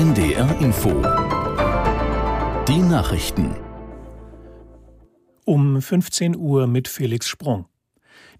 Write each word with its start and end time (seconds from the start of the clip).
NDR 0.00 0.58
Info. 0.62 0.88
Die 2.66 2.78
Nachrichten. 2.78 3.54
Um 5.44 5.82
15 5.82 6.36
Uhr 6.36 6.66
mit 6.66 6.88
Felix 6.88 7.28
Sprung. 7.28 7.66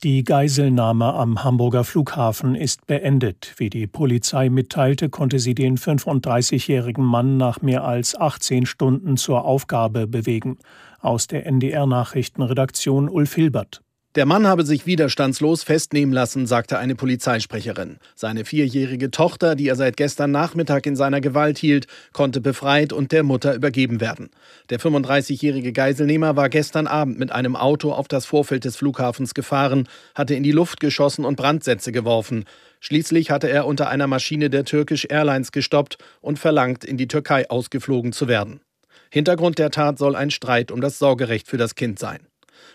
Die 0.02 0.24
Geiselnahme 0.24 1.12
am 1.12 1.44
Hamburger 1.44 1.84
Flughafen 1.84 2.54
ist 2.54 2.86
beendet. 2.86 3.52
Wie 3.58 3.68
die 3.68 3.86
Polizei 3.86 4.48
mitteilte, 4.48 5.10
konnte 5.10 5.38
sie 5.38 5.54
den 5.54 5.76
35-jährigen 5.76 7.04
Mann 7.04 7.36
nach 7.36 7.60
mehr 7.60 7.84
als 7.84 8.18
18 8.18 8.64
Stunden 8.64 9.18
zur 9.18 9.44
Aufgabe 9.44 10.06
bewegen. 10.06 10.56
Aus 11.00 11.26
der 11.26 11.44
NDR 11.44 11.84
Nachrichtenredaktion 11.84 13.10
Ulf 13.10 13.34
Hilbert. 13.34 13.82
Der 14.16 14.26
Mann 14.26 14.44
habe 14.44 14.64
sich 14.64 14.86
widerstandslos 14.86 15.62
festnehmen 15.62 16.12
lassen, 16.12 16.48
sagte 16.48 16.80
eine 16.80 16.96
Polizeisprecherin. 16.96 17.98
Seine 18.16 18.44
vierjährige 18.44 19.12
Tochter, 19.12 19.54
die 19.54 19.68
er 19.68 19.76
seit 19.76 19.96
gestern 19.96 20.32
Nachmittag 20.32 20.84
in 20.86 20.96
seiner 20.96 21.20
Gewalt 21.20 21.58
hielt, 21.58 21.86
konnte 22.12 22.40
befreit 22.40 22.92
und 22.92 23.12
der 23.12 23.22
Mutter 23.22 23.54
übergeben 23.54 24.00
werden. 24.00 24.30
Der 24.68 24.80
35-jährige 24.80 25.72
Geiselnehmer 25.72 26.34
war 26.34 26.48
gestern 26.48 26.88
Abend 26.88 27.20
mit 27.20 27.30
einem 27.30 27.54
Auto 27.54 27.92
auf 27.92 28.08
das 28.08 28.26
Vorfeld 28.26 28.64
des 28.64 28.74
Flughafens 28.74 29.32
gefahren, 29.32 29.88
hatte 30.16 30.34
in 30.34 30.42
die 30.42 30.50
Luft 30.50 30.80
geschossen 30.80 31.24
und 31.24 31.36
Brandsätze 31.36 31.92
geworfen. 31.92 32.46
Schließlich 32.80 33.30
hatte 33.30 33.48
er 33.48 33.64
unter 33.64 33.90
einer 33.90 34.08
Maschine 34.08 34.50
der 34.50 34.64
Turkish 34.64 35.06
Airlines 35.08 35.52
gestoppt 35.52 35.98
und 36.20 36.40
verlangt, 36.40 36.84
in 36.84 36.96
die 36.96 37.06
Türkei 37.06 37.48
ausgeflogen 37.48 38.10
zu 38.10 38.26
werden. 38.26 38.60
Hintergrund 39.08 39.60
der 39.60 39.70
Tat 39.70 39.98
soll 39.98 40.16
ein 40.16 40.32
Streit 40.32 40.72
um 40.72 40.80
das 40.80 40.98
Sorgerecht 40.98 41.46
für 41.46 41.58
das 41.58 41.76
Kind 41.76 42.00
sein. 42.00 42.26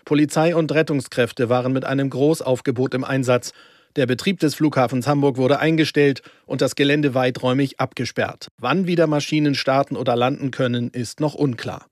Polizei 0.05 0.55
und 0.55 0.71
Rettungskräfte 0.71 1.49
waren 1.49 1.73
mit 1.73 1.85
einem 1.85 2.09
Großaufgebot 2.09 2.93
im 2.93 3.03
Einsatz. 3.03 3.51
Der 3.95 4.05
Betrieb 4.05 4.39
des 4.39 4.55
Flughafens 4.55 5.07
Hamburg 5.07 5.37
wurde 5.37 5.59
eingestellt 5.59 6.21
und 6.45 6.61
das 6.61 6.75
Gelände 6.75 7.13
weiträumig 7.13 7.79
abgesperrt. 7.79 8.49
Wann 8.59 8.87
wieder 8.87 9.07
Maschinen 9.07 9.55
starten 9.55 9.95
oder 9.95 10.15
landen 10.15 10.51
können, 10.51 10.89
ist 10.89 11.19
noch 11.19 11.33
unklar. 11.33 11.85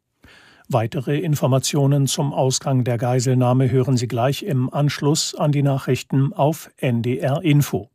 Weitere 0.70 1.20
Informationen 1.20 2.08
zum 2.08 2.34
Ausgang 2.34 2.84
der 2.84 2.98
Geiselnahme 2.98 3.70
hören 3.70 3.98
Sie 3.98 4.08
gleich 4.08 4.44
im 4.44 4.74
Anschluss 4.74 5.36
an 5.36 5.52
die 5.52 5.62
Nachrichten 5.62 6.34
auf 6.34 6.70
NDR 6.78 7.42
Info. 7.44 7.90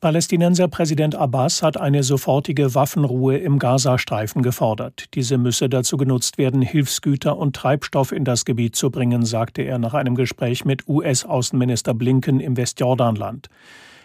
Palästinenser 0.00 0.68
Präsident 0.68 1.16
Abbas 1.16 1.60
hat 1.62 1.76
eine 1.76 2.04
sofortige 2.04 2.76
Waffenruhe 2.76 3.36
im 3.38 3.58
Gazastreifen 3.58 4.42
gefordert. 4.42 5.06
Diese 5.14 5.38
müsse 5.38 5.68
dazu 5.68 5.96
genutzt 5.96 6.38
werden, 6.38 6.62
Hilfsgüter 6.62 7.36
und 7.36 7.56
Treibstoff 7.56 8.12
in 8.12 8.24
das 8.24 8.44
Gebiet 8.44 8.76
zu 8.76 8.90
bringen, 8.92 9.24
sagte 9.24 9.62
er 9.62 9.78
nach 9.78 9.94
einem 9.94 10.14
Gespräch 10.14 10.64
mit 10.64 10.86
US-Außenminister 10.86 11.94
Blinken 11.94 12.38
im 12.38 12.56
Westjordanland. 12.56 13.48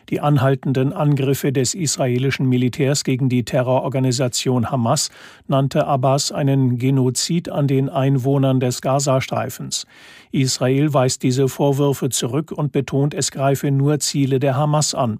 Die 0.09 0.19
anhaltenden 0.19 0.93
Angriffe 0.93 1.51
des 1.51 1.73
israelischen 1.73 2.47
Militärs 2.47 3.03
gegen 3.03 3.29
die 3.29 3.43
Terrororganisation 3.43 4.69
Hamas 4.69 5.09
nannte 5.47 5.87
Abbas 5.87 6.31
einen 6.31 6.77
Genozid 6.77 7.49
an 7.49 7.67
den 7.67 7.89
Einwohnern 7.89 8.59
des 8.59 8.81
Gazastreifens. 8.81 9.85
Israel 10.31 10.93
weist 10.93 11.23
diese 11.23 11.47
Vorwürfe 11.47 12.09
zurück 12.09 12.51
und 12.51 12.71
betont, 12.71 13.13
es 13.13 13.31
greife 13.31 13.71
nur 13.71 13.99
Ziele 13.99 14.39
der 14.39 14.55
Hamas 14.55 14.93
an. 14.93 15.19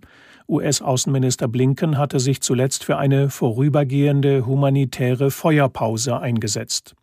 US-Außenminister 0.49 1.47
Blinken 1.47 1.97
hatte 1.97 2.19
sich 2.19 2.41
zuletzt 2.41 2.83
für 2.83 2.97
eine 2.97 3.29
vorübergehende 3.29 4.45
humanitäre 4.45 5.31
Feuerpause 5.31 6.19
eingesetzt. 6.19 6.95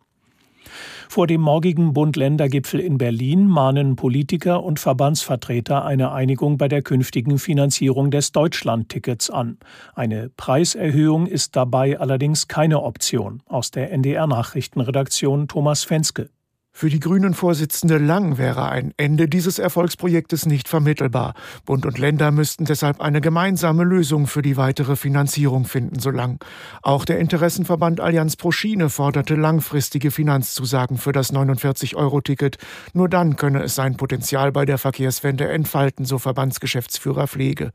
Vor 1.09 1.27
dem 1.27 1.41
morgigen 1.41 1.93
Bund-Länder-Gipfel 1.93 2.79
in 2.79 2.97
Berlin 2.97 3.47
mahnen 3.47 3.95
Politiker 3.95 4.63
und 4.63 4.79
Verbandsvertreter 4.79 5.85
eine 5.85 6.11
Einigung 6.11 6.57
bei 6.57 6.67
der 6.67 6.81
künftigen 6.81 7.39
Finanzierung 7.39 8.11
des 8.11 8.31
Deutschlandtickets 8.31 9.29
an. 9.29 9.57
Eine 9.93 10.29
Preiserhöhung 10.29 11.27
ist 11.27 11.55
dabei 11.55 11.99
allerdings 11.99 12.47
keine 12.47 12.81
Option. 12.81 13.41
Aus 13.45 13.71
der 13.71 13.91
NDR-Nachrichtenredaktion 13.91 15.47
Thomas 15.47 15.83
Fenske. 15.83 16.29
Für 16.73 16.89
die 16.89 17.01
Grünen-Vorsitzende 17.01 17.97
Lang 17.97 18.37
wäre 18.37 18.69
ein 18.69 18.93
Ende 18.97 19.27
dieses 19.27 19.59
Erfolgsprojektes 19.59 20.45
nicht 20.45 20.69
vermittelbar. 20.69 21.35
Bund 21.65 21.85
und 21.85 21.99
Länder 21.99 22.31
müssten 22.31 22.65
deshalb 22.65 23.01
eine 23.01 23.19
gemeinsame 23.21 23.83
Lösung 23.83 24.25
für 24.25 24.41
die 24.41 24.57
weitere 24.57 24.95
Finanzierung 24.95 25.65
finden, 25.65 25.99
so 25.99 26.09
Lang. 26.09 26.43
Auch 26.81 27.03
der 27.05 27.19
Interessenverband 27.19 27.99
Allianz 27.99 28.35
pro 28.37 28.51
Schiene 28.51 28.89
forderte 28.89 29.35
langfristige 29.35 30.11
Finanzzusagen 30.11 30.97
für 30.97 31.11
das 31.11 31.33
49-Euro-Ticket. 31.33 32.57
Nur 32.93 33.09
dann 33.09 33.35
könne 33.35 33.61
es 33.61 33.75
sein 33.75 33.97
Potenzial 33.97 34.51
bei 34.51 34.65
der 34.65 34.77
Verkehrswende 34.77 35.49
entfalten, 35.49 36.05
so 36.05 36.19
Verbandsgeschäftsführer 36.19 37.27
Pflege. 37.27 37.73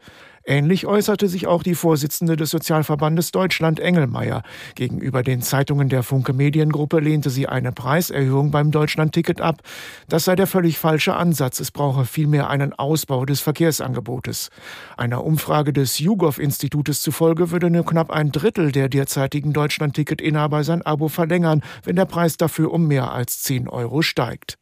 Ähnlich 0.48 0.86
äußerte 0.86 1.26
sich 1.26 1.48
auch 1.48 1.64
die 1.64 1.74
Vorsitzende 1.74 2.36
des 2.36 2.50
Sozialverbandes 2.50 3.32
Deutschland 3.32 3.80
Engelmeier. 3.80 4.44
Gegenüber 4.76 5.24
den 5.24 5.42
Zeitungen 5.42 5.88
der 5.88 6.04
Funke 6.04 6.32
Mediengruppe 6.32 7.00
lehnte 7.00 7.30
sie 7.30 7.48
eine 7.48 7.72
Preiserhöhung 7.72 8.52
beim 8.52 8.70
Deutschlandticket 8.86 9.40
ab. 9.40 9.62
Das 10.08 10.26
sei 10.26 10.36
der 10.36 10.46
völlig 10.46 10.78
falsche 10.78 11.16
Ansatz. 11.16 11.58
Es 11.58 11.72
brauche 11.72 12.04
vielmehr 12.04 12.48
einen 12.48 12.72
Ausbau 12.72 13.24
des 13.24 13.40
Verkehrsangebotes. 13.40 14.50
Einer 14.96 15.24
Umfrage 15.24 15.72
des 15.72 15.98
YouGov-Institutes 15.98 17.02
zufolge 17.02 17.50
würde 17.50 17.68
nur 17.68 17.84
knapp 17.84 18.12
ein 18.12 18.30
Drittel 18.30 18.70
der 18.70 18.88
derzeitigen 18.88 19.52
Deutschlandticket-Inhaber 19.52 20.62
sein 20.62 20.82
Abo 20.82 21.08
verlängern, 21.08 21.62
wenn 21.82 21.96
der 21.96 22.04
Preis 22.04 22.36
dafür 22.36 22.72
um 22.72 22.86
mehr 22.86 23.10
als 23.10 23.42
10 23.42 23.68
Euro 23.68 24.02
steigt. 24.02 24.56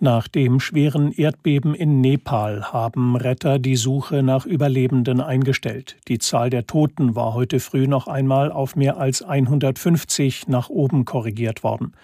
Nach 0.00 0.26
dem 0.26 0.58
schweren 0.58 1.12
Erdbeben 1.12 1.74
in 1.74 2.00
Nepal 2.00 2.72
haben 2.72 3.16
Retter 3.16 3.60
die 3.60 3.76
Suche 3.76 4.24
nach 4.24 4.46
Überlebenden 4.46 5.20
eingestellt. 5.20 5.96
Die 6.08 6.18
Zahl 6.18 6.50
der 6.50 6.66
Toten 6.66 7.14
war 7.14 7.34
heute 7.34 7.60
früh 7.60 7.86
noch 7.86 8.08
einmal 8.08 8.50
auf 8.50 8.74
mehr 8.74 8.96
als 8.96 9.22
150 9.22 10.48
nach 10.48 10.68
oben 10.68 11.04
korrigiert 11.04 11.64
worden. 11.64 11.94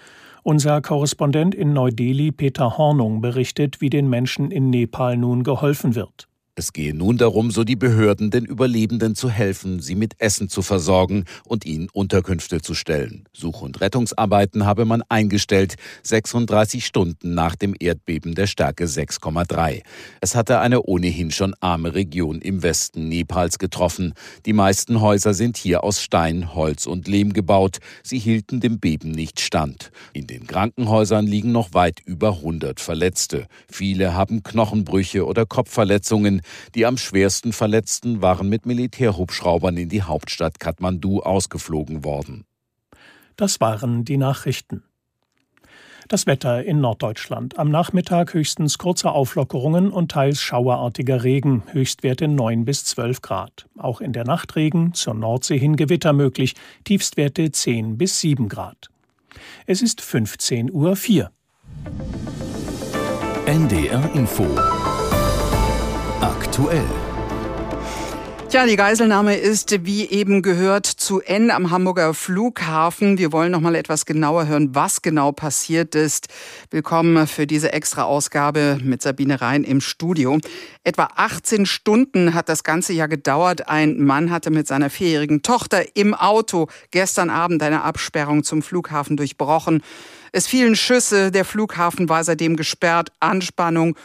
Unser 0.47 0.82
Korrespondent 0.82 1.55
in 1.55 1.72
Neu-Delhi, 1.72 2.31
Peter 2.31 2.77
Hornung, 2.77 3.22
berichtet, 3.22 3.81
wie 3.81 3.88
den 3.88 4.10
Menschen 4.10 4.50
in 4.50 4.69
Nepal 4.69 5.16
nun 5.16 5.43
geholfen 5.43 5.94
wird. 5.94 6.28
Es 6.56 6.72
gehe 6.72 6.94
nun 6.94 7.16
darum, 7.16 7.50
so 7.50 7.65
die 7.65 7.75
Behörden 7.75 8.31
den 8.31 8.44
Überlebenden 8.44 9.16
zu 9.16 9.28
helfen, 9.28 9.81
sie 9.81 9.97
mit 9.97 10.15
Essen 10.20 10.48
zu 10.48 10.62
versorgen 10.62 11.25
und 11.44 11.66
ihnen 11.66 11.88
Unterkünfte 11.92 12.60
zu 12.60 12.75
stellen. 12.75 13.25
Such- 13.32 13.60
und 13.60 13.81
Rettungsarbeiten 13.81 14.65
habe 14.65 14.84
man 14.84 15.03
eingestellt, 15.09 15.75
36 16.04 16.87
Stunden 16.87 17.34
nach 17.34 17.56
dem 17.56 17.75
Erdbeben 17.76 18.37
der 18.37 18.47
Stärke 18.47 18.84
6,3. 18.84 19.82
Es 20.20 20.37
hatte 20.37 20.60
eine 20.60 20.82
ohnehin 20.82 21.32
schon 21.32 21.56
arme 21.59 21.92
Region 21.97 22.41
im 22.41 22.62
Westen 22.62 23.09
Nepals 23.09 23.59
getroffen. 23.59 24.15
Die 24.47 24.53
meisten 24.53 25.00
Häuser 25.00 25.34
sind 25.34 25.56
hier 25.56 25.82
aus 25.82 26.00
Stein, 26.00 26.54
Holz 26.54 26.86
und 26.86 27.09
Lehm 27.09 27.32
gebaut. 27.32 27.78
Sie 28.04 28.21
hielten 28.21 28.60
dem 28.60 28.78
Beben 28.78 29.10
nicht 29.10 29.41
stand. 29.41 29.91
In 30.12 30.28
den 30.28 30.47
Krankenhäusern 30.47 31.26
liegen 31.26 31.50
noch 31.50 31.75
weit 31.75 31.98
über 32.04 32.34
100 32.34 32.78
Verletzte. 32.78 33.48
Viele 33.69 34.15
haben 34.15 34.44
Knochenbrüche 34.44 35.26
oder 35.26 35.47
Kopfverletzungen. 35.47 36.42
Die 36.75 36.87
am 36.87 36.97
schwersten 36.97 37.53
Verletzten 37.53 38.22
waren 38.22 38.49
mit 38.49 38.66
Militärhubschraubern 38.66 39.77
in 39.77 39.88
die 39.88 40.03
Hauptstadt 40.03 40.60
Kathmandu 40.60 41.21
ausgeflogen 41.21 42.05
worden. 42.05 42.44
Das 43.37 43.60
waren 43.60 44.05
die 44.05 44.16
Nachrichten. 44.16 44.84
Das 46.09 46.27
Wetter 46.27 46.62
in 46.62 46.81
Norddeutschland. 46.81 47.59
Am 47.59 47.71
Nachmittag 47.71 48.34
höchstens 48.34 48.77
kurze 48.77 49.10
Auflockerungen 49.10 49.91
und 49.91 50.10
teils 50.10 50.41
schauerartiger 50.41 51.25
Regen, 51.25 51.62
Höchstwerte 51.72 52.28
9 52.28 52.66
bis 52.66 52.84
12 52.84 53.22
Grad. 53.22 53.66
Auch 53.78 54.03
in 54.03 54.12
der 54.12 54.25
Nacht 54.25 54.54
Regen, 54.54 54.93
zur 54.93 55.15
Nordsee 55.15 55.59
hin 55.59 55.77
Gewitter 55.77 56.12
möglich, 56.12 56.54
Tiefstwerte 56.84 57.50
10 57.50 57.97
bis 57.97 58.21
7 58.21 58.49
Grad. 58.49 58.91
Es 59.66 59.81
ist 59.81 60.03
15.04 60.03 60.71
Uhr. 60.72 61.31
NDR 63.47 64.15
Info 64.15 64.47
Aktuell. 66.54 66.87
Tja, 68.48 68.65
die 68.65 68.76
Geiselnahme 68.76 69.34
ist, 69.34 69.84
wie 69.84 70.09
eben 70.09 70.41
gehört, 70.41 70.86
zu 70.86 71.21
Ende 71.21 71.53
am 71.53 71.72
Hamburger 71.72 72.15
Flughafen. 72.15 73.18
Wir 73.18 73.33
wollen 73.33 73.51
noch 73.51 73.60
mal 73.60 73.74
etwas 73.74 74.06
genauer 74.06 74.47
hören, 74.47 74.72
was 74.72 75.03
genau 75.03 75.33
passiert 75.33 75.97
ist. 75.97 76.28
Willkommen 76.71 77.27
für 77.27 77.48
diese 77.48 77.72
extra 77.72 78.04
Ausgabe 78.04 78.78
mit 78.84 79.03
Sabine 79.03 79.41
Rhein 79.41 79.65
im 79.65 79.80
Studio. 79.80 80.39
Etwa 80.84 81.09
18 81.16 81.66
Stunden 81.66 82.34
hat 82.34 82.48
das 82.48 82.62
Ganze 82.62 82.92
ja 82.92 83.09
gedauert. 83.09 83.68
Ein 83.68 84.01
Mann 84.01 84.30
hatte 84.30 84.53
mit 84.53 84.68
seiner 84.68 84.91
vierjährigen 84.91 85.42
Tochter 85.42 85.97
im 85.97 86.15
Auto 86.15 86.68
gestern 86.92 87.30
Abend 87.30 87.65
eine 87.65 87.83
Absperrung 87.83 88.45
zum 88.45 88.62
Flughafen 88.62 89.16
durchbrochen. 89.16 89.83
Es 90.30 90.47
fielen 90.47 90.77
Schüsse, 90.77 91.33
der 91.33 91.45
Flughafen 91.45 92.09
war 92.09 92.22
seitdem 92.22 92.54
gesperrt, 92.54 93.10
Anspannung 93.18 93.97